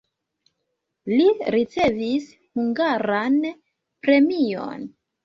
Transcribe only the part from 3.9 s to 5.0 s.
premion.